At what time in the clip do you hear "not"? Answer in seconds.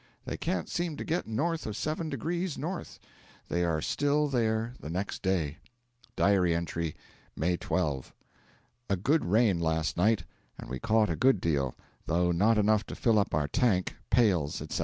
12.31-12.57